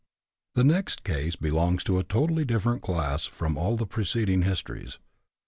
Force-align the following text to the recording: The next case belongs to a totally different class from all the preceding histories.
The 0.55 0.63
next 0.63 1.03
case 1.03 1.35
belongs 1.35 1.83
to 1.83 1.99
a 1.99 2.03
totally 2.03 2.43
different 2.43 2.81
class 2.81 3.25
from 3.25 3.55
all 3.55 3.77
the 3.77 3.85
preceding 3.85 4.41
histories. 4.41 4.97